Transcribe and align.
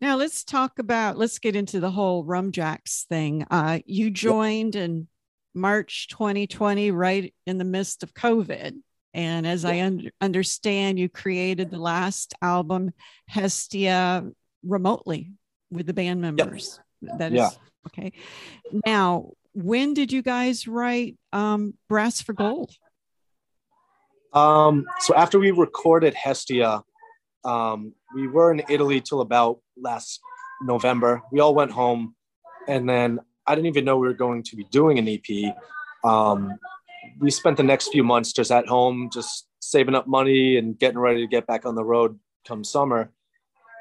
Now 0.00 0.16
let's 0.16 0.44
talk 0.44 0.78
about 0.78 1.18
let's 1.18 1.38
get 1.40 1.56
into 1.56 1.80
the 1.80 1.90
whole 1.90 2.24
Rumjacks 2.24 3.04
thing. 3.06 3.44
Uh, 3.50 3.80
you 3.86 4.10
joined 4.10 4.74
yep. 4.74 4.84
in 4.84 5.08
March 5.54 6.06
2020, 6.08 6.90
right 6.92 7.34
in 7.46 7.58
the 7.58 7.64
midst 7.64 8.02
of 8.02 8.14
COVID. 8.14 8.74
And 9.14 9.46
as. 9.46 9.64
I 9.64 9.80
un- 9.80 10.10
understand, 10.20 10.98
you 10.98 11.08
created 11.08 11.70
the 11.70 11.78
last 11.78 12.34
album, 12.40 12.92
Hestia, 13.26 14.30
remotely 14.62 15.32
with 15.70 15.86
the 15.86 15.94
band 15.94 16.20
members. 16.20 16.78
Yep. 17.00 17.18
That 17.18 17.32
is 17.32 17.38
yeah. 17.38 17.50
Okay. 17.86 18.12
Now, 18.84 19.30
when 19.54 19.94
did 19.94 20.12
you 20.12 20.22
guys 20.22 20.68
write 20.68 21.16
um, 21.32 21.74
Brass 21.88 22.20
for 22.20 22.32
Gold? 22.32 22.72
Um, 24.32 24.86
so 25.00 25.14
after 25.14 25.38
we 25.38 25.50
recorded 25.50 26.14
Hestia, 26.14 26.82
um, 27.44 27.94
we 28.14 28.28
were 28.28 28.52
in 28.52 28.62
Italy 28.68 29.00
till 29.00 29.20
about 29.20 29.60
last 29.76 30.20
November. 30.62 31.22
We 31.32 31.40
all 31.40 31.54
went 31.54 31.70
home, 31.70 32.14
and 32.68 32.88
then 32.88 33.20
I 33.46 33.54
didn't 33.54 33.68
even 33.68 33.84
know 33.84 33.96
we 33.96 34.08
were 34.08 34.14
going 34.14 34.42
to 34.42 34.56
be 34.56 34.64
doing 34.64 34.98
an 34.98 35.08
EP. 35.08 35.54
Um, 36.04 36.58
we 37.18 37.30
spent 37.30 37.56
the 37.56 37.62
next 37.62 37.88
few 37.88 38.04
months 38.04 38.32
just 38.32 38.50
at 38.50 38.66
home, 38.66 39.08
just 39.12 39.48
saving 39.60 39.94
up 39.94 40.06
money 40.06 40.58
and 40.58 40.78
getting 40.78 40.98
ready 40.98 41.20
to 41.20 41.26
get 41.26 41.46
back 41.46 41.64
on 41.64 41.74
the 41.74 41.84
road 41.84 42.18
come 42.46 42.62
summer. 42.62 43.12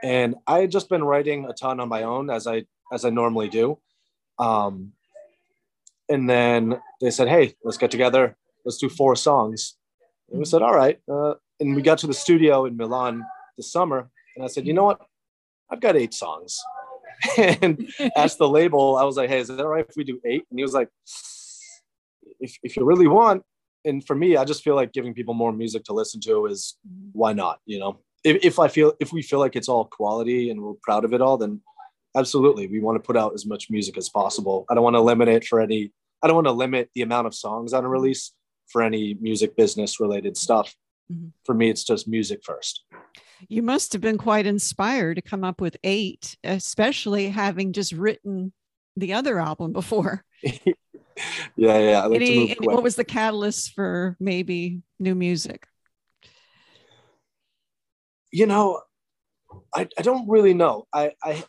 And 0.03 0.35
I 0.47 0.59
had 0.59 0.71
just 0.71 0.89
been 0.89 1.03
writing 1.03 1.45
a 1.45 1.53
ton 1.53 1.79
on 1.79 1.89
my 1.89 2.03
own 2.03 2.29
as 2.29 2.47
I 2.47 2.65
as 2.91 3.05
I 3.05 3.09
normally 3.09 3.49
do. 3.49 3.79
Um, 4.39 4.93
and 6.09 6.29
then 6.29 6.79
they 7.01 7.11
said, 7.11 7.27
"Hey, 7.27 7.55
let's 7.63 7.77
get 7.77 7.91
together. 7.91 8.35
Let's 8.63 8.77
do 8.77 8.89
four 8.89 9.15
songs." 9.15 9.75
And 10.29 10.39
we 10.39 10.45
said, 10.45 10.61
"All 10.61 10.75
right." 10.75 10.99
Uh, 11.11 11.35
and 11.59 11.75
we 11.75 11.81
got 11.81 11.97
to 11.99 12.07
the 12.07 12.13
studio 12.13 12.65
in 12.65 12.77
Milan 12.77 13.23
this 13.57 13.71
summer, 13.71 14.09
and 14.35 14.43
I 14.43 14.47
said, 14.47 14.67
"You 14.67 14.73
know 14.73 14.83
what? 14.83 15.01
I've 15.69 15.81
got 15.81 15.95
eight 15.95 16.13
songs." 16.13 16.61
and 17.37 17.87
asked 18.15 18.37
the 18.37 18.49
label, 18.49 18.97
I 18.97 19.03
was 19.03 19.17
like, 19.17 19.29
"Hey, 19.29 19.39
is 19.39 19.49
it 19.49 19.59
all 19.59 19.67
right 19.67 19.85
if 19.87 19.95
we 19.95 20.03
do 20.03 20.19
eight? 20.25 20.45
And 20.49 20.59
he 20.59 20.63
was 20.63 20.73
like, 20.73 20.89
"If 22.39 22.57
if 22.63 22.77
you 22.77 22.85
really 22.85 23.07
want." 23.07 23.43
And 23.85 24.05
for 24.05 24.15
me, 24.15 24.35
I 24.35 24.45
just 24.45 24.63
feel 24.63 24.75
like 24.75 24.93
giving 24.93 25.13
people 25.13 25.35
more 25.35 25.53
music 25.53 25.83
to 25.85 25.93
listen 25.93 26.19
to 26.21 26.47
is 26.47 26.75
why 27.13 27.33
not? 27.33 27.59
You 27.65 27.79
know, 27.79 27.99
if, 28.23 28.43
if 28.43 28.59
I 28.59 28.67
feel 28.67 28.93
if 28.99 29.13
we 29.13 29.21
feel 29.21 29.39
like 29.39 29.55
it's 29.55 29.69
all 29.69 29.85
quality 29.85 30.49
and 30.49 30.61
we're 30.61 30.73
proud 30.81 31.05
of 31.05 31.13
it 31.13 31.21
all, 31.21 31.37
then 31.37 31.61
absolutely 32.15 32.67
we 32.67 32.79
want 32.79 32.95
to 32.95 33.05
put 33.05 33.17
out 33.17 33.33
as 33.33 33.45
much 33.45 33.69
music 33.69 33.97
as 33.97 34.09
possible. 34.09 34.65
I 34.69 34.75
don't 34.75 34.83
want 34.83 34.95
to 34.95 35.01
limit 35.01 35.27
it 35.27 35.45
for 35.45 35.59
any. 35.59 35.91
I 36.23 36.27
don't 36.27 36.35
want 36.35 36.47
to 36.47 36.53
limit 36.53 36.89
the 36.95 37.01
amount 37.01 37.27
of 37.27 37.35
songs 37.35 37.73
on 37.73 37.85
a 37.85 37.89
release 37.89 38.31
for 38.67 38.81
any 38.81 39.15
music 39.15 39.55
business 39.55 39.99
related 39.99 40.37
stuff. 40.37 40.75
Mm-hmm. 41.11 41.27
For 41.43 41.53
me, 41.53 41.69
it's 41.69 41.83
just 41.83 42.07
music 42.07 42.43
first. 42.43 42.83
You 43.47 43.61
must 43.61 43.93
have 43.93 44.01
been 44.01 44.17
quite 44.17 44.47
inspired 44.47 45.15
to 45.15 45.21
come 45.21 45.43
up 45.43 45.61
with 45.61 45.77
eight, 45.83 46.35
especially 46.43 47.29
having 47.29 47.73
just 47.73 47.91
written 47.91 48.53
the 48.95 49.13
other 49.13 49.39
album 49.39 49.73
before. 49.73 50.23
yeah, 50.43 50.71
yeah. 51.55 52.05
Like 52.05 52.21
Any, 52.21 52.53
what 52.61 52.81
was 52.81 52.95
the 52.95 53.03
catalyst 53.03 53.73
for 53.73 54.15
maybe 54.19 54.81
new 54.99 55.15
music? 55.15 55.67
You 58.31 58.47
know, 58.47 58.81
I, 59.73 59.87
I 59.97 60.01
don't 60.01 60.27
really 60.27 60.53
know. 60.53 60.87
I, 60.93 61.11
I 61.23 61.43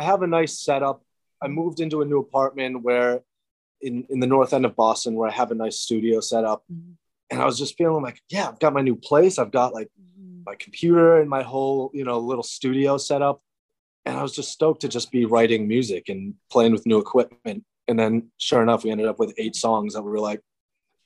I 0.00 0.04
have 0.04 0.22
a 0.22 0.26
nice 0.26 0.58
setup. 0.58 1.02
I 1.42 1.48
moved 1.48 1.80
into 1.80 2.02
a 2.02 2.04
new 2.04 2.18
apartment 2.18 2.82
where 2.82 3.20
in, 3.80 4.06
in 4.10 4.20
the 4.20 4.26
north 4.26 4.52
end 4.52 4.64
of 4.64 4.76
Boston 4.76 5.14
where 5.14 5.28
I 5.28 5.32
have 5.32 5.50
a 5.50 5.54
nice 5.54 5.78
studio 5.78 6.20
set 6.20 6.44
up. 6.44 6.64
Mm-hmm. 6.72 6.92
And 7.30 7.40
I 7.40 7.44
was 7.44 7.58
just 7.58 7.76
feeling 7.78 8.02
like, 8.02 8.20
yeah, 8.28 8.48
I've 8.48 8.58
got 8.58 8.72
my 8.72 8.80
new 8.80 8.96
place. 8.96 9.38
I've 9.38 9.52
got 9.52 9.72
like 9.72 9.88
my 10.46 10.54
computer 10.56 11.20
and 11.20 11.28
my 11.28 11.42
whole 11.42 11.90
you 11.94 12.04
know 12.04 12.18
little 12.18 12.42
studio 12.42 12.96
set 12.96 13.22
up 13.22 13.42
and 14.04 14.16
i 14.16 14.22
was 14.22 14.34
just 14.34 14.50
stoked 14.50 14.80
to 14.80 14.88
just 14.88 15.10
be 15.12 15.24
writing 15.24 15.68
music 15.68 16.08
and 16.08 16.34
playing 16.50 16.72
with 16.72 16.86
new 16.86 16.98
equipment 16.98 17.64
and 17.88 17.98
then 17.98 18.30
sure 18.38 18.62
enough 18.62 18.84
we 18.84 18.90
ended 18.90 19.06
up 19.06 19.18
with 19.18 19.34
eight 19.38 19.54
songs 19.54 19.94
that 19.94 20.02
we 20.02 20.10
were 20.10 20.20
like 20.20 20.40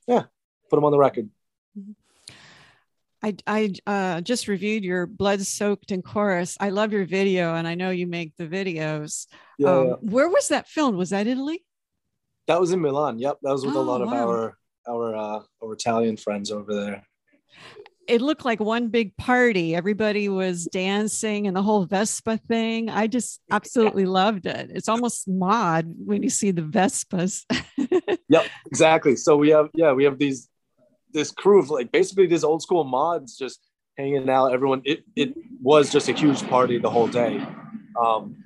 yeah 0.07 0.23
put 0.71 0.77
them 0.77 0.85
on 0.85 0.93
the 0.93 0.99
record 0.99 1.29
I, 3.25 3.35
I 3.47 3.75
uh, 3.87 4.21
just 4.21 4.49
reviewed 4.49 4.85
your 4.85 5.07
blood 5.07 5.41
soaked 5.41 5.91
in 5.93 6.03
chorus. 6.03 6.59
I 6.61 6.69
love 6.69 6.93
your 6.93 7.07
video, 7.07 7.55
and 7.55 7.67
I 7.67 7.75
know 7.75 7.89
you 7.89 8.07
make 8.07 8.37
the 8.37 8.47
videos. 8.47 9.27
Yeah, 9.59 9.71
um, 9.71 9.87
yeah. 9.87 9.95
Where 10.01 10.29
was 10.29 10.49
that 10.49 10.69
filmed? 10.69 10.99
Was 10.99 11.11
that 11.11 11.27
Italy? 11.27 11.65
That 12.49 12.61
was 12.61 12.73
in 12.73 12.81
Milan. 12.83 13.19
Yep, 13.19 13.39
that 13.43 13.53
was 13.53 13.65
with 13.65 13.77
oh, 13.77 13.81
a 13.81 13.83
lot 13.83 14.03
of 14.03 14.13
our 14.13 14.59
our 14.87 15.17
uh, 15.17 15.41
our 15.63 15.73
Italian 15.73 16.19
friends 16.19 16.51
over 16.51 16.75
there 16.75 17.07
it 18.07 18.21
looked 18.21 18.45
like 18.45 18.61
one 18.61 18.89
big 18.89 19.17
party. 19.17 19.75
Everybody 19.75 20.29
was 20.29 20.65
dancing 20.67 21.47
and 21.47 21.57
the 21.57 21.63
whole 21.63 21.87
Vespa 21.87 22.37
thing. 22.37 22.91
I 22.91 23.07
just 23.07 23.41
absolutely 23.51 24.05
loved 24.05 24.47
it. 24.47 24.71
It's 24.75 24.89
almost 24.89 25.29
mod 25.29 25.93
when 26.05 26.23
you 26.23 26.31
see 26.31 26.51
the 26.51 26.63
Vespas. 26.63 27.45
yep, 28.29 28.47
exactly. 28.67 29.17
So 29.17 29.37
we 29.37 29.51
have 29.51 29.71
yeah, 29.75 29.93
we 29.93 30.05
have 30.05 30.19
these 30.19 30.49
this 31.15 31.31
crew 31.31 31.61
of 31.61 31.71
like 31.71 31.91
basically 31.93 32.27
these 32.27 32.45
old 32.45 32.61
school 32.61 32.85
mods 32.85 33.39
just 33.39 33.61
hanging 33.97 34.29
out. 34.29 34.53
Everyone, 34.53 34.83
it 34.85 35.05
it 35.17 35.35
was 35.63 35.91
just 35.91 36.09
a 36.09 36.13
huge 36.13 36.47
party 36.49 36.79
the 36.79 36.91
whole 36.91 37.07
day. 37.07 37.43
Um, 37.99 38.37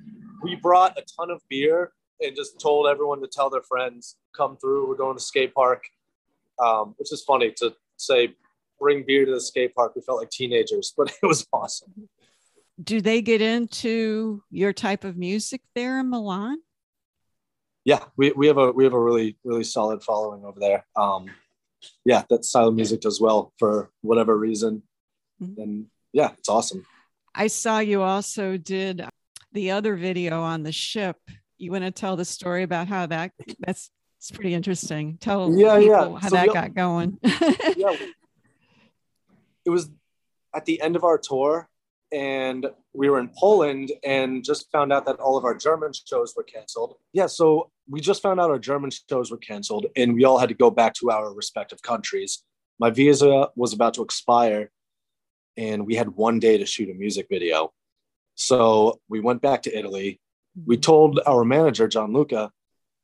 we 0.41 0.55
brought 0.55 0.97
a 0.97 1.03
ton 1.17 1.31
of 1.31 1.41
beer 1.49 1.91
and 2.21 2.35
just 2.35 2.59
told 2.59 2.87
everyone 2.87 3.21
to 3.21 3.27
tell 3.27 3.49
their 3.49 3.63
friends 3.63 4.15
come 4.35 4.55
through. 4.57 4.87
We're 4.87 4.95
going 4.95 5.17
to 5.17 5.23
skate 5.23 5.53
park, 5.53 5.83
um, 6.63 6.93
which 6.97 7.11
is 7.11 7.23
funny 7.23 7.51
to 7.57 7.73
say 7.97 8.35
bring 8.79 9.03
beer 9.05 9.25
to 9.25 9.33
the 9.33 9.41
skate 9.41 9.73
park. 9.75 9.93
We 9.95 10.01
felt 10.01 10.19
like 10.19 10.29
teenagers, 10.29 10.93
but 10.97 11.11
it 11.21 11.25
was 11.25 11.45
awesome. 11.51 12.09
Do 12.81 13.01
they 13.01 13.21
get 13.21 13.41
into 13.41 14.41
your 14.51 14.71
type 14.71 15.03
of 15.03 15.17
music 15.17 15.61
there 15.75 15.99
in 15.99 16.09
Milan? 16.09 16.59
Yeah, 17.83 18.03
we, 18.15 18.31
we 18.31 18.47
have 18.47 18.57
a 18.57 18.71
we 18.71 18.83
have 18.83 18.93
a 18.93 18.99
really 18.99 19.37
really 19.43 19.63
solid 19.63 20.03
following 20.03 20.45
over 20.45 20.59
there. 20.59 20.85
Um, 20.95 21.25
yeah, 22.05 22.23
that 22.29 22.45
style 22.45 22.67
of 22.67 22.75
music 22.75 23.01
does 23.01 23.21
well 23.21 23.53
for 23.57 23.91
whatever 24.01 24.37
reason, 24.37 24.83
mm-hmm. 25.41 25.61
and 25.61 25.85
yeah, 26.13 26.31
it's 26.37 26.49
awesome. 26.49 26.85
I 27.33 27.47
saw 27.47 27.79
you 27.79 28.01
also 28.01 28.57
did 28.57 29.05
the 29.51 29.71
other 29.71 29.95
video 29.95 30.41
on 30.41 30.63
the 30.63 30.71
ship. 30.71 31.17
You 31.57 31.71
want 31.71 31.83
to 31.83 31.91
tell 31.91 32.15
the 32.15 32.25
story 32.25 32.63
about 32.63 32.87
how 32.87 33.05
that 33.07 33.31
that's 33.59 33.91
it's 34.17 34.31
pretty 34.31 34.53
interesting. 34.53 35.17
Tell 35.19 35.53
yeah, 35.53 35.77
yeah. 35.77 36.17
how 36.19 36.27
so 36.27 36.35
that 36.35 36.53
got 36.53 36.73
going. 36.73 37.17
yeah, 37.23 37.95
it 39.65 39.69
was 39.69 39.89
at 40.53 40.65
the 40.65 40.81
end 40.81 40.95
of 40.95 41.03
our 41.03 41.17
tour 41.17 41.68
and 42.11 42.65
we 42.93 43.09
were 43.09 43.19
in 43.19 43.29
Poland 43.37 43.91
and 44.03 44.43
just 44.43 44.71
found 44.71 44.91
out 44.91 45.05
that 45.05 45.19
all 45.19 45.37
of 45.37 45.45
our 45.45 45.55
German 45.55 45.91
shows 45.93 46.33
were 46.35 46.43
canceled. 46.43 46.95
Yeah, 47.13 47.27
so 47.27 47.71
we 47.87 48.01
just 48.01 48.21
found 48.21 48.39
out 48.39 48.49
our 48.49 48.59
German 48.59 48.91
shows 49.09 49.31
were 49.31 49.37
canceled 49.37 49.87
and 49.95 50.15
we 50.15 50.23
all 50.23 50.39
had 50.39 50.49
to 50.49 50.55
go 50.55 50.71
back 50.71 50.93
to 50.95 51.11
our 51.11 51.33
respective 51.33 51.81
countries. 51.81 52.43
My 52.79 52.89
visa 52.89 53.49
was 53.55 53.73
about 53.73 53.93
to 53.95 54.03
expire 54.03 54.71
and 55.57 55.85
we 55.85 55.95
had 55.95 56.09
one 56.09 56.39
day 56.39 56.57
to 56.57 56.65
shoot 56.65 56.89
a 56.89 56.93
music 56.93 57.27
video. 57.29 57.73
So 58.35 58.99
we 59.09 59.19
went 59.19 59.41
back 59.41 59.63
to 59.63 59.77
Italy. 59.77 60.19
We 60.65 60.75
mm-hmm. 60.75 60.81
told 60.81 61.19
our 61.25 61.43
manager, 61.43 61.87
Gianluca, 61.87 62.51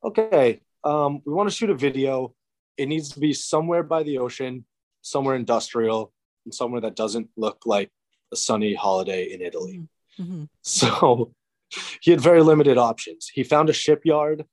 okay, 0.04 0.62
um, 0.84 1.22
we 1.25 1.34
want 1.34 1.50
to 1.50 1.56
shoot 1.56 1.69
a 1.69 1.75
video. 1.75 2.34
It 2.78 2.88
needs 2.88 3.10
to 3.12 3.19
be 3.19 3.34
somewhere 3.34 3.84
by 3.84 4.04
the 4.04 4.18
ocean, 4.19 4.66
somewhere 5.01 5.36
industrial 5.36 6.13
and 6.46 6.54
somewhere 6.54 6.81
that 6.81 6.96
doesn't 6.96 7.30
look 7.36 7.63
like 7.66 7.90
a 8.31 8.36
sunny 8.36 8.74
holiday 8.74 9.31
in 9.31 9.42
Italy. 9.42 9.81
Mm-hmm. 10.19 10.24
mm-hmm. 10.24 10.44
So 10.62 11.31
he 12.01 12.12
had 12.12 12.22
very 12.22 12.42
limited 12.42 12.77
options. 12.77 13.30
He 13.33 13.44
found 13.44 13.69
a 13.69 13.74
shipyard 13.74 14.45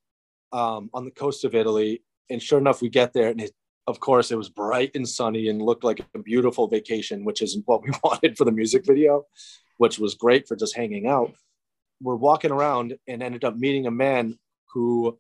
um, 0.53 0.91
on 0.93 1.05
the 1.05 1.11
coast 1.11 1.45
of 1.45 1.55
Italy, 1.55 2.03
and 2.31 2.43
sure 2.43 2.59
enough, 2.59 2.83
we 2.83 2.89
get 2.89 3.13
there, 3.13 3.29
and 3.29 3.41
it, 3.41 3.53
of 3.87 4.01
course, 4.01 4.31
it 4.31 4.37
was 4.39 4.49
bright 4.49 4.93
and 4.95 5.09
sunny 5.09 5.49
and 5.49 5.61
looked 5.61 5.85
like 5.85 6.05
a 6.15 6.19
beautiful 6.19 6.69
vacation, 6.69 7.25
which 7.25 7.43
isn't 7.43 7.67
what 7.67 7.83
we 7.83 7.91
wanted 8.05 8.37
for 8.37 8.45
the 8.45 8.53
music 8.53 8.85
video, 8.87 9.25
which 9.79 9.99
was 9.99 10.15
great 10.15 10.47
for 10.47 10.57
just 10.57 10.77
hanging 10.77 11.07
out. 11.07 11.33
we're 12.01 12.17
walking 12.17 12.51
around 12.51 12.97
and 13.07 13.23
ended 13.23 13.45
up 13.45 13.57
meeting 13.57 13.87
a 13.87 13.91
man 13.91 14.37
who 14.73 15.19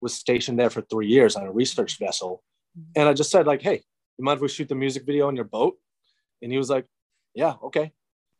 was 0.00 0.14
stationed 0.14 0.58
there 0.58 0.70
for 0.70 0.82
three 0.82 1.06
years 1.06 1.36
on 1.36 1.46
a 1.46 1.52
research 1.52 1.98
vessel. 1.98 2.42
Mm-hmm. 2.78 3.00
And 3.00 3.08
I 3.08 3.12
just 3.12 3.30
said, 3.30 3.46
like, 3.46 3.62
hey, 3.62 3.82
you 4.18 4.24
mind 4.24 4.38
if 4.38 4.42
we 4.42 4.48
shoot 4.48 4.68
the 4.68 4.74
music 4.74 5.04
video 5.04 5.28
on 5.28 5.36
your 5.36 5.44
boat? 5.44 5.76
And 6.42 6.52
he 6.52 6.58
was 6.58 6.70
like, 6.70 6.86
yeah, 7.36 7.54
okay. 7.62 7.92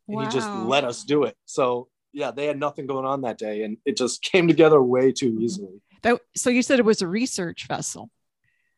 And 0.09 0.21
he 0.21 0.27
just 0.27 0.53
let 0.53 0.83
us 0.83 1.03
do 1.03 1.23
it. 1.23 1.37
So 1.45 1.87
yeah, 2.13 2.31
they 2.31 2.45
had 2.47 2.59
nothing 2.59 2.87
going 2.87 3.05
on 3.05 3.21
that 3.21 3.37
day, 3.37 3.63
and 3.63 3.77
it 3.85 3.95
just 3.95 4.21
came 4.31 4.47
together 4.47 4.81
way 4.81 5.11
too 5.13 5.31
Mhm. 5.31 5.41
easily. 5.43 5.81
That, 6.01 6.19
so 6.35 6.49
you 6.49 6.61
said 6.61 6.79
it 6.79 6.85
was 6.85 7.01
a 7.01 7.07
research 7.07 7.67
vessel. 7.67 8.09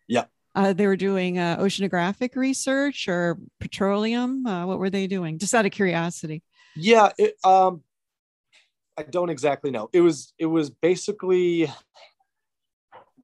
Yeah. 0.08 0.26
Uh, 0.56 0.74
they 0.74 0.88
were 0.88 0.96
doing 0.98 1.38
uh, 1.38 1.58
oceanographic 1.58 2.36
research 2.36 3.08
or 3.08 3.38
petroleum. 3.60 4.46
Uh, 4.46 4.66
what 4.66 4.80
were 4.80 4.90
they 4.90 5.06
doing? 5.08 5.38
Just 5.38 5.54
out 5.54 5.66
of 5.66 5.72
curiosity. 5.72 6.44
Yeah, 6.76 7.12
it, 7.18 7.36
um, 7.44 7.84
I 8.98 9.04
don't 9.04 9.30
exactly 9.30 9.72
know. 9.72 9.90
It 9.94 10.02
was 10.02 10.34
it 10.38 10.48
was 10.48 10.70
basically 10.70 11.72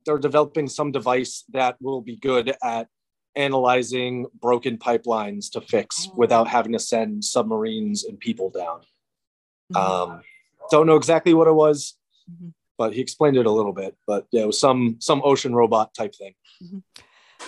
they're 0.06 0.19
developing 0.19 0.68
some 0.69 0.92
device 0.92 1.44
that 1.51 1.77
will 1.81 2.01
be 2.01 2.15
good 2.15 2.53
at 2.63 2.88
analyzing 3.36 4.26
broken 4.40 4.78
pipelines 4.78 5.52
to 5.52 5.62
fix 5.62 6.08
Oh. 6.10 6.14
without 6.18 6.48
having 6.48 6.72
to 6.74 6.80
send 6.80 7.24
submarines 7.24 8.04
and 8.04 8.20
people 8.20 8.50
down. 8.50 8.82
Mhm. 9.74 9.78
Um, 9.80 10.22
don't 10.72 10.88
know 10.88 10.96
exactly 10.96 11.34
what 11.34 11.48
it 11.48 11.54
was, 11.54 11.98
Mhm. 12.32 12.54
but 12.78 12.94
he 12.94 13.02
explained 13.02 13.38
it 13.38 13.46
a 13.46 13.52
little 13.52 13.74
bit. 13.74 13.96
But 14.08 14.28
yeah, 14.32 14.44
it 14.44 14.48
was 14.48 14.60
some 14.60 14.98
some 15.00 15.22
ocean 15.24 15.54
robot 15.56 15.94
type 15.94 16.16
thing. 16.16 16.36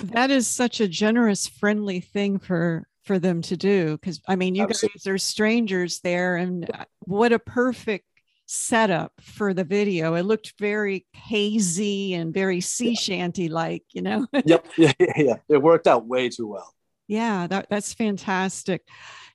that 0.04 0.30
is 0.30 0.48
such 0.48 0.80
a 0.80 0.88
generous, 0.88 1.48
friendly 1.48 2.00
thing 2.00 2.38
for 2.40 2.88
for 3.04 3.18
them 3.20 3.42
to 3.42 3.56
do. 3.58 3.98
Because 3.98 4.22
I 4.28 4.36
mean, 4.36 4.54
you 4.56 4.64
Absolutely. 4.64 5.00
guys 5.00 5.08
are 5.08 5.18
strangers 5.18 6.00
there, 6.02 6.36
and 6.36 6.70
uh, 6.72 6.86
what 7.06 7.32
a 7.32 7.40
perfect 7.40 8.06
setup 8.48 9.12
for 9.22 9.54
the 9.54 9.64
video. 9.64 10.16
It 10.16 10.24
looked 10.24 10.54
very 10.58 11.06
hazy 11.14 12.14
and 12.14 12.34
very 12.34 12.62
sea 12.62 12.96
shanty 12.96 13.50
like, 13.50 13.84
you 13.92 14.02
know. 14.02 14.26
yep, 14.46 14.66
yeah, 14.78 14.94
yeah, 15.00 15.14
yeah. 15.18 15.36
It 15.50 15.62
worked 15.62 15.86
out 15.86 16.08
way 16.08 16.30
too 16.30 16.48
well. 16.48 16.74
Yeah, 17.08 17.48
that, 17.48 17.68
that's 17.70 17.94
fantastic. 17.94 18.82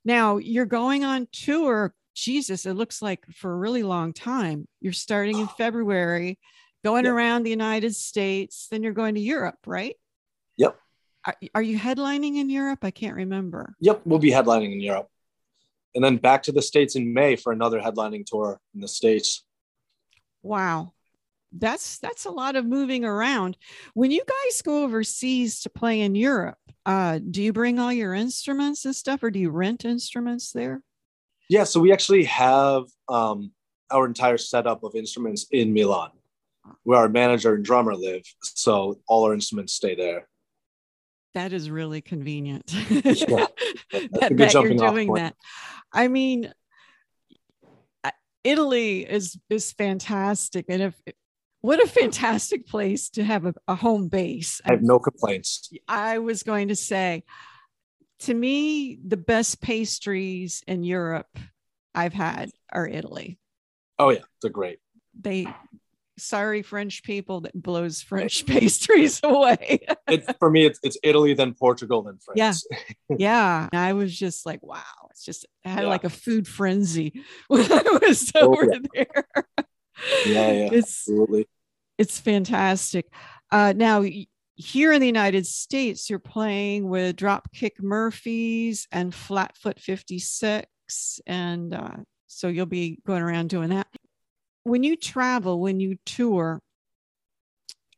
Now 0.05 0.39
you're 0.39 0.67
going 0.67 1.05
on 1.05 1.29
tour. 1.33 1.95
Jesus, 2.15 2.67
it 2.67 2.75
looks 2.75 3.01
like 3.01 3.25
for 3.35 3.53
a 3.53 3.57
really 3.57 3.83
long 3.83 4.13
time. 4.13 4.67
You're 4.81 4.93
starting 4.93 5.39
in 5.39 5.47
February, 5.59 6.39
going 6.85 7.05
Yep. 7.05 7.15
around 7.15 7.43
the 7.45 7.51
United 7.51 7.95
States, 7.95 8.67
then 8.71 8.83
you're 8.83 8.93
going 8.93 9.15
to 9.15 9.21
Europe, 9.21 9.59
right? 9.67 9.95
Yep. 10.57 10.77
Are, 11.27 11.37
are 11.55 11.63
you 11.63 11.79
headlining 11.79 12.37
in 12.37 12.51
Europe? 12.51 12.81
I 12.83 12.91
can't 12.91 13.15
remember. 13.15 13.75
Yep, 13.81 14.03
we'll 14.05 14.19
be 14.19 14.31
headlining 14.31 14.73
in 14.73 14.81
Europe. 14.81 15.09
And 15.95 16.03
then 16.03 16.17
back 16.17 16.43
to 16.45 16.53
the 16.53 16.63
States 16.63 16.97
in 16.97 17.13
May 17.13 17.37
for 17.37 17.53
another 17.53 17.81
headlining 17.81 18.25
tour 18.27 18.61
in 18.75 18.81
the 18.81 18.89
States. 18.89 19.45
Wow. 20.43 20.93
That's 21.53 21.99
that's 21.99 22.25
a 22.25 22.31
lot 22.31 22.57
of 22.57 22.65
moving 22.65 23.05
around. 23.05 23.59
When 23.93 24.11
you 24.11 24.23
guys 24.27 24.63
go 24.63 24.85
overseas 24.85 25.61
to 25.61 25.71
play 25.71 26.01
in 26.01 26.15
Europe, 26.15 26.57
uh, 26.87 27.19
do 27.19 27.43
you 27.43 27.53
bring 27.53 27.79
all 27.79 27.93
your 27.93 28.15
instruments 28.15 28.85
and 28.87 28.97
stuff, 28.97 29.23
or 29.23 29.31
do 29.31 29.39
you 29.39 29.51
rent 29.51 29.85
instruments 29.85 30.53
there? 30.53 30.83
Yeah, 31.49 31.65
so 31.65 31.81
we 31.81 31.93
actually 31.93 32.25
have 32.25 32.85
um, 33.09 33.53
our 33.91 34.07
entire 34.07 34.39
setup 34.39 34.83
of 34.83 34.95
instruments 34.95 35.47
in 35.51 35.75
Milan, 35.75 36.11
where 36.85 36.99
our 36.99 37.09
manager 37.09 37.55
and 37.55 37.65
drummer 37.65 37.95
live. 37.95 38.23
So 38.43 39.01
all 39.07 39.25
our 39.25 39.35
instruments 39.35 39.75
stay 39.75 39.95
there. 39.95 40.27
That 41.35 41.53
is 41.53 41.71
really 41.71 42.01
convenient. 42.01 42.73
Yeah, 42.73 43.01
that, 43.93 44.37
that 44.37 44.55
you're 44.55 44.75
doing 44.75 45.13
that. 45.15 45.35
I 45.93 46.09
mean, 46.09 46.53
Italy 48.45 49.01
is 49.09 49.39
is 49.49 49.73
fantastic, 49.73 50.67
and 50.69 50.83
if 50.83 51.01
what 51.61 51.83
a 51.83 51.87
fantastic 51.87 52.67
place 52.67 53.09
to 53.11 53.25
have 53.25 53.47
a, 53.47 53.55
a 53.69 53.77
home 53.77 54.09
base. 54.09 54.61
I 54.67 54.73
have 54.73 54.83
no 54.83 54.99
complaints. 54.99 55.73
I 55.87 56.19
was 56.19 56.43
going 56.43 56.69
to 56.69 56.77
say, 56.77 57.23
to 58.21 58.35
me, 58.35 58.99
the 59.07 59.17
best 59.17 59.61
pastries 59.61 60.63
in 60.67 60.83
Europe 60.83 61.39
I've 61.95 62.13
had 62.13 62.51
are 62.73 62.87
Italy. 62.87 63.39
Oh 63.99 64.11
yeah, 64.11 64.23
they're 64.41 64.51
great. 64.51 64.81
They, 65.21 65.47
sorry, 66.19 66.63
French 66.63 67.05
people, 67.05 67.43
that 67.43 67.61
blows 67.61 68.03
French 68.03 68.45
pastries 68.47 69.21
away. 69.23 69.87
It, 70.09 70.37
for 70.41 70.51
me, 70.51 70.67
it's, 70.67 70.81
it's 70.83 70.99
Italy, 71.05 71.35
then 71.35 71.55
Portugal, 71.55 72.03
then 72.03 72.19
France. 72.25 72.67
Yeah, 73.09 73.69
yeah, 73.73 73.81
I 73.81 73.93
was 73.93 74.17
just 74.17 74.47
like, 74.47 74.63
wow, 74.63 75.02
it's 75.13 75.25
just 75.25 75.47
I 75.65 75.69
had 75.71 75.83
Yeah. 75.85 75.89
like 75.89 76.05
a 76.05 76.11
food 76.11 76.49
frenzy 76.49 77.23
when 77.49 77.71
I 77.71 77.83
was 78.03 78.33
Oh, 78.35 78.53
over 78.53 78.67
yeah. 78.73 78.79
there. 78.95 79.25
Yeah, 80.27 80.53
yeah, 80.53 80.69
It's 80.73 81.07
absolutely. 81.09 81.47
it's 81.99 82.19
fantastic. 82.19 83.07
Uh, 83.51 83.73
now, 83.77 84.03
here 84.55 84.93
in 84.93 85.01
the 85.01 85.07
United 85.07 85.47
States, 85.47 86.09
you're 86.11 86.19
playing 86.19 86.89
with 86.89 87.17
Dropkick 87.17 87.81
Murphys 87.81 88.87
and 88.91 89.15
Flatfoot 89.15 89.79
56. 89.81 91.21
And 91.27 91.75
uh, 91.75 91.91
so 92.27 92.49
you'll 92.49 92.67
be 92.67 92.99
going 93.07 93.23
around 93.23 93.51
doing 93.51 93.71
that. 93.71 93.87
When 94.65 94.83
you 94.83 94.97
travel, 94.97 95.61
when 95.61 95.81
you 95.81 95.97
tour, 96.07 96.61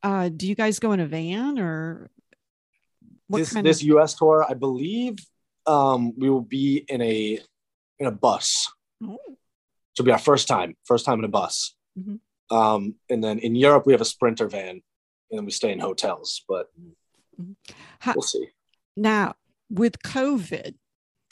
uh, 0.02 0.28
do 0.28 0.46
you 0.48 0.54
guys 0.54 0.78
go 0.80 0.92
in 0.92 1.00
a 1.00 1.06
van 1.06 1.58
or 1.58 2.10
what 3.28 3.38
This 3.38 3.52
kind 3.52 3.66
this 3.66 3.80
of? 3.80 3.86
U.S. 3.88 4.14
tour, 4.14 4.44
I 4.48 4.54
believe, 4.54 5.16
um, 5.66 6.12
we 6.18 6.28
will 6.30 6.40
be 6.42 6.84
in 6.88 7.00
a 7.02 7.40
in 7.98 8.06
a 8.06 8.10
bus. 8.10 8.70
Oh, 9.02 9.18
It'll 9.94 10.04
be 10.04 10.10
our 10.12 10.18
first 10.18 10.48
time, 10.48 10.76
first 10.84 11.04
time 11.04 11.18
in 11.20 11.24
a 11.24 11.28
bus. 11.28 11.74
Mhm. 11.98 12.18
Um, 12.50 12.96
and 13.08 13.22
then 13.22 13.38
in 13.38 13.54
Europe, 13.54 13.86
we 13.86 13.92
have 13.92 14.00
a 14.02 14.04
sprinter 14.04 14.48
van, 14.48 14.70
and 15.30 15.38
then 15.38 15.44
we 15.44 15.50
stay 15.52 15.72
in 15.72 15.78
hotels. 15.78 16.42
But 16.48 16.70
How- 18.00 18.14
we'll 18.14 18.22
see. 18.22 18.48
now, 18.96 19.34
with 19.70 19.98
COVID, 20.02 20.74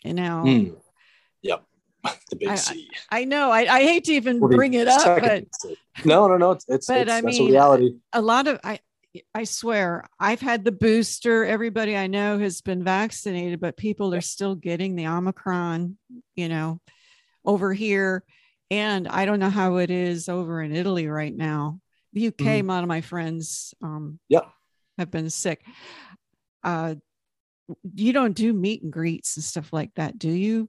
you 0.04 0.14
know, 0.14 0.42
Mm. 0.46 0.80
Yep, 1.42 1.64
the 2.30 2.36
big 2.36 2.48
I- 2.48 2.54
C. 2.54 2.88
I 3.10 3.24
know 3.24 3.50
I, 3.50 3.60
I 3.78 3.82
hate 3.82 4.04
to 4.04 4.12
even 4.12 4.38
bring 4.40 4.74
it 4.74 4.88
up, 4.88 5.20
but 5.20 5.44
no, 6.04 6.28
no, 6.28 6.36
no. 6.36 6.52
It's 6.52 6.64
it's, 6.68 6.86
But 6.86 7.08
it's 7.08 7.10
I 7.10 7.20
mean, 7.20 7.42
a 7.42 7.50
reality. 7.50 7.94
a 8.12 8.22
lot 8.22 8.46
of 8.46 8.60
I 8.64 8.78
I 9.34 9.44
swear 9.44 10.08
I've 10.18 10.40
had 10.40 10.64
the 10.64 10.72
booster. 10.72 11.44
Everybody 11.44 11.96
I 11.96 12.06
know 12.06 12.38
has 12.38 12.60
been 12.62 12.82
vaccinated, 12.82 13.60
but 13.60 13.76
people 13.76 14.14
are 14.14 14.20
still 14.22 14.54
getting 14.54 14.96
the 14.96 15.06
Omicron, 15.06 15.98
you 16.34 16.48
know, 16.48 16.80
over 17.44 17.72
here. 17.74 18.24
And 18.70 19.06
I 19.06 19.26
don't 19.26 19.38
know 19.40 19.50
how 19.50 19.76
it 19.76 19.90
is 19.90 20.28
over 20.30 20.62
in 20.62 20.74
Italy 20.74 21.06
right 21.08 21.34
now. 21.34 21.78
The 22.14 22.28
UK, 22.28 22.34
Mhm. 22.36 22.60
a 22.60 22.62
lot 22.68 22.82
of 22.84 22.88
my 22.88 23.00
friends 23.02 23.74
um 23.82 24.18
Yep. 24.28 24.48
have 24.98 25.10
been 25.10 25.28
sick. 25.30 25.62
Uh 26.64 26.94
you 27.94 28.12
don't 28.12 28.34
do 28.34 28.52
meet 28.52 28.82
and 28.82 28.92
greets 28.92 29.36
and 29.36 29.44
stuff 29.44 29.72
like 29.72 29.94
that, 29.94 30.18
do 30.18 30.28
you 30.30 30.68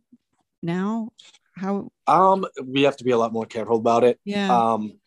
now? 0.62 1.12
How 1.56 1.92
Um, 2.08 2.46
we 2.64 2.84
have 2.84 2.98
to 2.98 3.04
be 3.04 3.12
a 3.12 3.18
lot 3.18 3.34
more 3.34 3.46
careful 3.46 3.78
about 3.78 4.04
it. 4.04 4.20
yeah. 4.26 4.72
Um, 4.74 5.00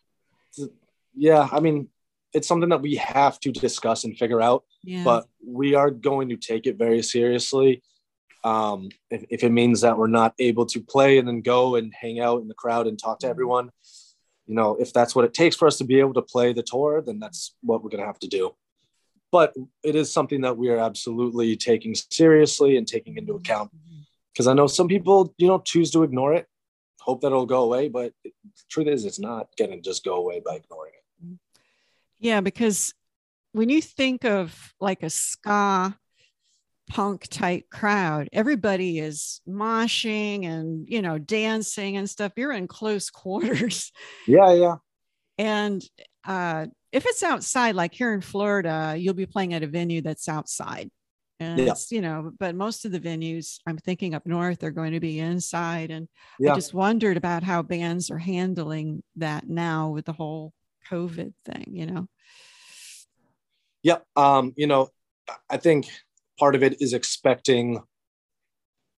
yeah, 1.15 1.49
I 1.51 1.61
mean, 1.61 1.89
it's 2.37 2.47
something 2.49 2.69
that 2.69 2.83
we 2.83 2.95
have 2.97 3.41
to 3.41 3.51
discuss 3.51 4.05
and 4.05 4.17
figure 4.23 4.43
out. 4.49 4.63
yeah. 4.85 5.03
but 5.11 5.23
we 5.45 5.75
are 5.75 5.91
going 5.91 6.29
to 6.29 6.37
take 6.37 6.67
it 6.71 6.77
very 6.77 7.03
seriously. 7.03 7.83
Um, 8.45 8.91
if, 9.11 9.25
if 9.31 9.41
it 9.43 9.51
means 9.51 9.81
that 9.81 9.97
we're 9.99 10.07
not 10.21 10.35
able 10.39 10.67
to 10.67 10.81
play 10.81 11.19
and 11.19 11.27
then 11.27 11.41
go 11.41 11.77
and 11.77 11.93
hang 12.03 12.21
out 12.21 12.43
in 12.43 12.49
the 12.49 12.55
crowd 12.63 12.87
and 12.87 12.97
talk 12.99 13.19
to 13.21 13.27
Mhm. 13.27 13.31
everyone, 13.35 13.71
you 14.47 14.55
know, 14.55 14.77
if 14.85 14.93
that's 14.93 15.15
what 15.17 15.25
it 15.25 15.35
takes 15.35 15.57
for 15.57 15.67
us 15.67 15.79
to 15.79 15.85
be 15.85 15.99
able 15.99 16.15
to 16.15 16.23
play 16.35 16.53
the 16.53 16.63
tour, 16.63 17.03
then 17.07 17.19
that's 17.19 17.55
what 17.69 17.83
we're 17.83 17.91
going 17.91 18.03
to 18.07 18.07
have 18.13 18.21
to 18.21 18.29
do. 18.29 18.55
But 19.33 19.55
it 19.83 19.95
is 19.97 20.13
something 20.13 20.43
that 20.43 20.57
we 20.57 20.69
are 20.69 20.79
absolutely 20.79 21.57
taking 21.57 21.95
seriously 22.21 22.77
and 22.77 22.87
taking 22.87 23.17
into 23.17 23.35
account 23.35 23.71
because 24.33 24.47
I 24.47 24.55
know 24.59 24.67
some 24.69 24.89
people, 24.89 25.35
you 25.39 25.49
know, 25.49 25.59
choose 25.73 25.91
to 25.93 26.03
ignore 26.05 26.33
it, 26.35 26.47
hope 27.01 27.21
that 27.23 27.29
it'll 27.29 27.47
go 27.59 27.63
away. 27.65 27.89
But 27.89 28.13
the 28.25 28.33
truth 28.71 28.87
is, 28.89 29.05
it's 29.05 29.19
not 29.19 29.49
going 29.59 29.73
to 29.73 29.81
just 29.81 30.05
go 30.05 30.15
away 30.17 30.41
by 30.47 30.55
ignoring 30.57 30.93
it. 30.95 30.96
Yeah, 32.19 32.41
because 32.41 32.95
when 33.53 33.69
you 33.69 33.81
think 33.81 34.25
of 34.25 34.75
like 34.81 35.03
a 35.03 35.11
ska 35.11 35.97
punk 36.89 37.27
type 37.29 37.65
crowd, 37.71 38.29
everybody 38.33 38.99
is 38.99 39.41
moshing 39.49 40.45
and 40.47 40.89
you 40.89 41.03
know 41.03 41.19
dancing 41.19 41.97
and 41.97 42.09
stuff. 42.09 42.33
You're 42.37 42.53
in 42.53 42.69
close 42.69 43.11
quarters, 43.11 43.93
Yeah, 44.27 44.53
yeah. 44.53 44.77
and 45.39 45.83
uh, 46.27 46.67
if 46.93 47.05
it's 47.07 47.23
outside, 47.23 47.75
like 47.75 47.95
here 47.95 48.15
in 48.15 48.21
Florida, 48.21 48.95
you'll 48.97 49.15
be 49.15 49.27
playing 49.27 49.55
at 49.55 49.63
a 49.63 49.67
venue 49.67 50.01
that's 50.03 50.29
outside. 50.29 50.91
And 51.39 51.61
Yeah. 51.61 51.73
it's, 51.73 51.93
you 51.93 52.01
know, 52.01 52.33
but 52.39 52.55
most 52.55 52.87
of 52.87 52.93
the 52.93 53.01
venues 53.01 53.59
I'm 53.67 53.77
thinking 53.77 54.15
up 54.15 54.27
north 54.27 54.63
are 54.65 54.71
going 54.71 54.93
to 54.93 55.01
be 55.01 55.19
inside. 55.19 55.91
And 55.91 56.09
Yeah. 56.39 56.53
I 56.53 56.55
just 56.55 56.73
wondered 56.73 57.19
about 57.19 57.43
how 57.43 57.63
bands 57.63 58.11
are 58.11 58.19
handling 58.19 59.03
that 59.17 59.47
now 59.47 59.91
with 59.91 60.07
the 60.07 60.15
whole 60.15 60.55
COVID 60.91 61.33
thing, 61.45 61.67
you 61.69 61.87
know? 61.87 62.09
Yep. 63.83 64.05
Um, 64.17 64.53
you 64.57 64.67
know, 64.67 64.89
I 65.49 65.57
think 65.57 65.89
part 66.39 66.55
of 66.55 66.63
it 66.63 66.81
is 66.81 66.93
expecting 66.93 67.83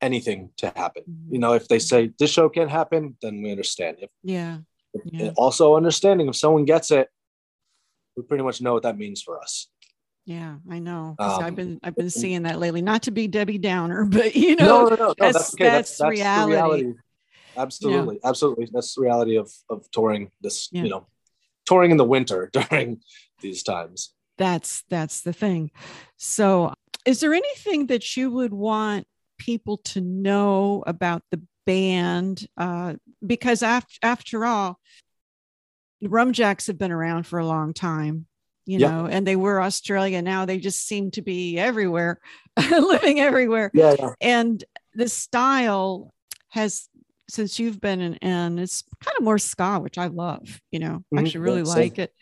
anything 0.00 0.50
to 0.58 0.72
happen. 0.74 1.02
Mhm. 1.08 1.32
You 1.32 1.38
know, 1.38 1.52
if 1.54 1.68
they 1.68 1.78
say 1.78 2.12
this 2.18 2.30
show 2.30 2.48
can't 2.48 2.70
happen, 2.70 3.16
then 3.20 3.42
we 3.42 3.50
understand. 3.50 3.98
If 4.00 4.10
Yeah. 4.22 4.58
yeah. 5.04 5.32
also 5.36 5.76
understanding 5.76 6.28
if 6.28 6.36
someone 6.36 6.64
gets 6.64 6.90
it, 6.90 7.08
we 8.16 8.22
pretty 8.22 8.44
much 8.44 8.60
know 8.60 8.74
what 8.74 8.82
that 8.84 8.96
means 8.96 9.22
for 9.22 9.40
us. 9.40 9.68
Yeah, 10.24 10.58
I 10.70 10.78
know. 10.78 11.16
Um, 11.18 11.42
I've 11.42 11.56
been 11.56 11.80
I've 11.82 11.96
been 11.96 12.10
seeing 12.22 12.42
that 12.42 12.58
lately. 12.58 12.82
Not 12.82 13.02
to 13.04 13.10
be 13.10 13.28
Debbie 13.28 13.58
Downer, 13.58 14.04
but 14.10 14.36
you 14.36 14.56
know, 14.56 14.84
no, 14.84 14.88
no, 14.88 14.94
no, 14.96 15.14
that's, 15.18 15.36
that's, 15.36 15.54
okay. 15.54 15.64
that's, 15.64 15.98
that's, 15.98 16.10
reality. 16.10 16.52
reality. 16.52 16.94
Absolutely, 17.56 18.20
absolutely. 18.22 18.68
That's 18.72 18.94
the 18.94 19.00
reality 19.02 19.36
of 19.36 19.50
of 19.70 19.90
touring. 19.90 20.30
This, 20.40 20.68
yeah. 20.70 20.82
you 20.82 20.90
know, 20.90 21.06
touring 21.68 21.90
in 21.90 21.96
the 21.96 22.04
winter 22.04 22.50
during 22.52 23.00
these 23.40 23.62
times. 23.62 24.14
That's 24.36 24.84
that's 24.88 25.22
the 25.22 25.32
thing. 25.32 25.70
So, 26.16 26.72
is 27.04 27.20
there 27.20 27.34
anything 27.34 27.86
that 27.86 28.16
you 28.16 28.30
would 28.30 28.52
want 28.52 29.06
people 29.38 29.78
to 29.78 30.00
know 30.00 30.84
about 30.86 31.22
the 31.30 31.42
band? 31.66 32.46
Uh, 32.56 32.94
because 33.24 33.62
after 33.62 33.94
after 34.02 34.44
all, 34.44 34.78
Rumjacks 36.02 36.68
have 36.68 36.78
been 36.78 36.92
around 36.92 37.26
for 37.26 37.40
a 37.40 37.46
long 37.46 37.74
time 37.74 38.26
you 38.68 38.78
know, 38.78 39.06
and 39.06 39.26
they 39.26 39.34
were 39.34 39.62
Australia. 39.62 40.20
Now 40.20 40.44
they 40.44 40.58
just 40.58 40.86
seem 40.86 41.10
to 41.12 41.22
be 41.22 41.58
everywhere, 41.58 42.20
living 42.70 43.18
everywhere. 43.18 43.70
Yeah, 43.72 43.96
yeah. 43.98 44.12
And 44.20 44.62
the 44.94 45.08
style 45.08 46.12
has, 46.50 46.86
since 47.28 47.58
you've 47.58 47.80
been 47.80 48.00
in, 48.00 48.14
and 48.22 48.58
it's 48.58 48.82
kind 49.04 49.16
of 49.18 49.24
more 49.24 49.38
ska, 49.38 49.78
which 49.78 49.98
I 49.98 50.06
love, 50.06 50.60
you 50.70 50.78
know, 50.78 50.98
mm-hmm. 50.98 51.18
actually 51.18 51.40
really 51.40 51.62
like 51.62 51.98
it. 51.98 52.12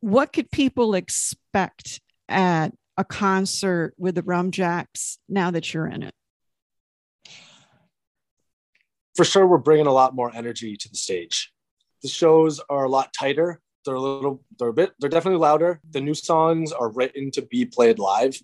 What 0.00 0.32
could 0.32 0.50
people 0.50 0.94
expect 0.94 2.00
at 2.28 2.72
a 2.96 3.04
concert 3.04 3.94
with 3.98 4.14
the 4.14 4.22
Rumjacks 4.22 5.18
now 5.28 5.50
that 5.50 5.72
you're 5.72 5.86
in 5.86 6.02
it? 6.02 6.14
For 9.16 9.24
sure, 9.24 9.46
we're 9.46 9.58
bringing 9.58 9.86
a 9.86 9.92
lot 9.92 10.14
more 10.14 10.30
energy 10.34 10.76
to 10.76 10.88
the 10.88 10.96
stage. 10.96 11.52
The 12.02 12.08
shows 12.08 12.60
are 12.68 12.84
a 12.84 12.88
lot 12.88 13.12
tighter 13.12 13.60
they're 13.84 13.94
a 13.94 14.00
little 14.00 14.42
they're 14.58 14.68
a 14.68 14.72
bit 14.72 14.92
they're 14.98 15.10
definitely 15.10 15.38
louder 15.38 15.80
the 15.90 16.00
new 16.00 16.14
songs 16.14 16.72
are 16.72 16.90
written 16.90 17.30
to 17.30 17.42
be 17.42 17.64
played 17.64 17.98
live 17.98 18.36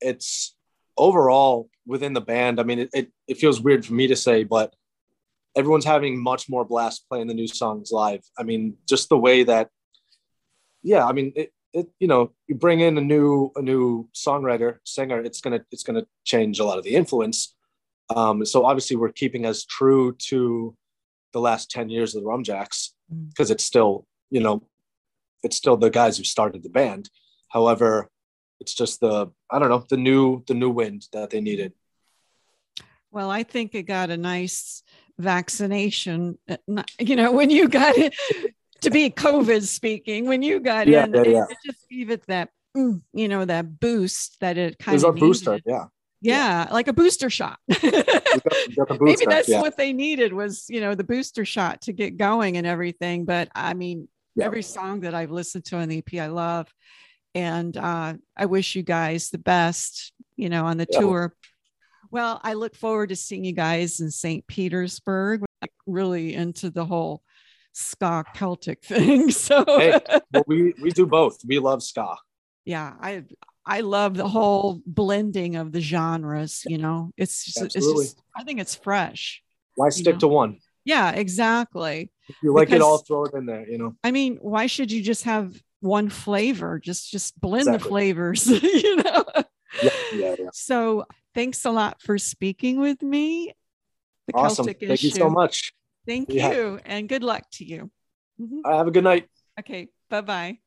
it's 0.00 0.56
overall 0.96 1.68
within 1.86 2.12
the 2.12 2.20
band 2.20 2.58
i 2.60 2.62
mean 2.62 2.80
it, 2.80 2.90
it, 2.92 3.12
it, 3.28 3.38
feels 3.38 3.60
weird 3.60 3.84
for 3.84 3.94
me 3.94 4.06
to 4.06 4.16
say 4.16 4.44
but 4.44 4.74
everyone's 5.56 5.84
having 5.84 6.22
much 6.22 6.48
more 6.48 6.64
blast 6.64 7.06
playing 7.08 7.26
the 7.26 7.34
new 7.34 7.46
songs 7.46 7.90
live 7.92 8.22
i 8.38 8.42
mean 8.42 8.76
just 8.88 9.08
the 9.08 9.18
way 9.18 9.42
that 9.42 9.68
yeah 10.82 11.06
i 11.06 11.12
mean 11.12 11.32
it, 11.36 11.52
it 11.72 11.88
you 11.98 12.06
know 12.06 12.32
you 12.46 12.54
bring 12.54 12.80
in 12.80 12.96
a 12.98 13.00
new 13.00 13.50
a 13.56 13.62
new 13.62 14.08
songwriter 14.14 14.78
singer 14.84 15.20
it's 15.20 15.40
gonna 15.40 15.60
it's 15.70 15.82
gonna 15.82 16.06
change 16.24 16.58
a 16.58 16.64
lot 16.64 16.78
of 16.78 16.84
the 16.84 16.94
influence 16.94 17.54
um, 18.14 18.44
so 18.44 18.66
obviously 18.66 18.96
we're 18.96 19.12
keeping 19.12 19.44
as 19.44 19.64
true 19.64 20.16
to 20.18 20.76
the 21.32 21.40
last 21.40 21.70
10 21.70 21.90
years 21.90 22.16
of 22.16 22.22
the 22.22 22.28
rumjacks 22.28 22.90
because 23.28 23.50
mm. 23.50 23.52
it's 23.52 23.64
still 23.64 24.04
you 24.30 24.40
know 24.40 24.62
it's 25.42 25.56
still 25.56 25.76
the 25.76 25.90
guys 25.90 26.18
who 26.18 26.24
started 26.24 26.62
the 26.62 26.68
band. 26.68 27.10
However, 27.48 28.10
it's 28.60 28.74
just 28.74 29.00
the 29.00 29.30
I 29.50 29.58
don't 29.58 29.68
know 29.68 29.84
the 29.88 29.96
new 29.96 30.44
the 30.46 30.54
new 30.54 30.70
wind 30.70 31.06
that 31.12 31.30
they 31.30 31.40
needed. 31.40 31.72
Well, 33.10 33.30
I 33.30 33.42
think 33.42 33.74
it 33.74 33.84
got 33.84 34.10
a 34.10 34.16
nice 34.16 34.82
vaccination. 35.20 36.38
Uh, 36.48 36.82
you 36.98 37.16
know, 37.16 37.32
when 37.32 37.50
you 37.50 37.68
got 37.68 37.96
it 37.96 38.14
to 38.82 38.90
be 38.90 39.10
COVID 39.10 39.62
speaking, 39.62 40.26
when 40.26 40.42
you 40.42 40.60
got 40.60 40.86
yeah, 40.86 41.04
in, 41.04 41.14
yeah, 41.14 41.22
yeah. 41.22 41.44
just 41.64 41.88
gave 41.88 42.10
it 42.10 42.26
that 42.26 42.50
mm, 42.76 43.02
you 43.12 43.28
know 43.28 43.44
that 43.44 43.80
boost 43.80 44.38
that 44.40 44.58
it 44.58 44.78
kind 44.78 44.98
it 44.98 45.04
of 45.04 45.16
booster. 45.16 45.60
Yeah. 45.66 45.86
Yeah, 46.22 46.68
like 46.70 46.86
a 46.86 46.92
booster 46.92 47.30
shot. 47.30 47.58
Maybe 47.68 49.24
that's 49.26 49.48
what 49.48 49.78
they 49.78 49.94
needed 49.94 50.34
was, 50.34 50.66
you 50.68 50.82
know, 50.82 50.94
the 50.94 51.02
booster 51.02 51.46
shot 51.46 51.80
to 51.82 51.94
get 51.94 52.18
going 52.18 52.58
and 52.58 52.66
everything. 52.66 53.24
But 53.24 53.48
I 53.54 53.72
mean, 53.72 54.06
every 54.38 54.62
song 54.62 55.00
that 55.00 55.14
I've 55.14 55.30
listened 55.30 55.64
to 55.66 55.76
on 55.76 55.88
the 55.88 55.98
EP, 56.06 56.20
I 56.20 56.26
love. 56.26 56.68
And 57.34 57.76
uh, 57.76 58.14
I 58.36 58.46
wish 58.46 58.74
you 58.74 58.82
guys 58.82 59.30
the 59.30 59.38
best, 59.38 60.12
you 60.36 60.50
know, 60.50 60.66
on 60.66 60.76
the 60.76 60.86
tour. 60.86 61.34
Well, 62.10 62.40
I 62.42 62.54
look 62.54 62.74
forward 62.74 63.10
to 63.10 63.16
seeing 63.16 63.44
you 63.44 63.52
guys 63.52 64.00
in 64.00 64.10
St. 64.10 64.46
Petersburg. 64.46 65.44
I'm 65.62 65.68
really 65.86 66.34
into 66.34 66.70
the 66.70 66.84
whole 66.84 67.22
ska 67.72 68.24
Celtic 68.34 68.82
thing. 68.84 69.30
So 69.30 69.64
hey, 69.66 70.00
well, 70.32 70.44
we 70.46 70.74
we 70.80 70.90
do 70.90 71.06
both. 71.06 71.38
We 71.46 71.58
love 71.58 71.82
ska. 71.82 72.16
Yeah, 72.64 72.94
I 73.00 73.24
I 73.64 73.80
love 73.80 74.16
the 74.16 74.28
whole 74.28 74.80
blending 74.86 75.56
of 75.56 75.72
the 75.72 75.80
genres. 75.80 76.62
You 76.66 76.78
know, 76.78 77.12
it's 77.16 77.44
just, 77.44 77.62
Absolutely. 77.62 78.04
it's 78.04 78.14
just 78.14 78.24
I 78.36 78.44
think 78.44 78.60
it's 78.60 78.74
fresh. 78.74 79.42
Why 79.76 79.88
stick 79.90 80.14
know? 80.14 80.20
to 80.20 80.28
one? 80.28 80.58
Yeah, 80.84 81.10
exactly. 81.12 82.10
If 82.28 82.36
you 82.42 82.54
like 82.54 82.68
because, 82.68 82.80
it 82.80 82.82
all, 82.82 82.98
throw 82.98 83.24
it 83.24 83.34
in 83.34 83.46
there, 83.46 83.68
you 83.68 83.78
know. 83.78 83.94
I 84.02 84.10
mean, 84.10 84.38
why 84.40 84.66
should 84.66 84.90
you 84.90 85.02
just 85.02 85.24
have 85.24 85.54
one 85.80 86.08
flavor? 86.08 86.78
Just 86.78 87.10
just 87.10 87.40
blend 87.40 87.68
exactly. 87.68 87.78
the 87.78 87.88
flavors, 87.88 88.46
you 88.62 88.96
know. 88.96 89.24
Yeah, 89.82 89.90
yeah, 90.14 90.34
yeah. 90.38 90.48
So 90.52 91.06
thanks 91.34 91.64
a 91.64 91.70
lot 91.70 92.00
for 92.00 92.18
speaking 92.18 92.80
with 92.80 93.02
me. 93.02 93.52
The 94.28 94.34
awesome. 94.34 94.66
Celtic 94.66 94.80
Thank 94.80 94.92
issue. 94.92 95.06
you 95.08 95.12
so 95.12 95.30
much. 95.30 95.72
Thank 96.06 96.30
yeah. 96.30 96.52
you. 96.52 96.80
And 96.84 97.08
good 97.08 97.22
luck 97.22 97.44
to 97.52 97.64
you. 97.64 97.90
Mm-hmm. 98.40 98.70
have 98.70 98.88
a 98.88 98.90
good 98.90 99.04
night. 99.04 99.28
Okay. 99.58 99.88
Bye 100.08 100.22
bye. 100.22 100.58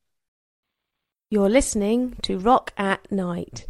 You're 1.30 1.48
listening 1.48 2.16
to 2.22 2.38
Rock 2.38 2.72
at 2.76 3.10
Night. 3.10 3.66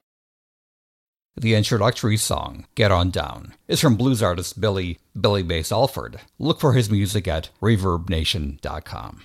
The 1.36 1.54
introductory 1.54 2.16
song, 2.16 2.66
Get 2.74 2.92
On 2.92 3.10
Down, 3.10 3.54
is 3.66 3.80
from 3.80 3.96
blues 3.96 4.22
artist 4.22 4.60
Billy 4.60 4.98
Billy 5.18 5.42
Bass 5.42 5.72
Alford. 5.72 6.20
Look 6.38 6.60
for 6.60 6.74
his 6.74 6.90
music 6.90 7.26
at 7.26 7.50
ReverbNation.com. 7.60 9.22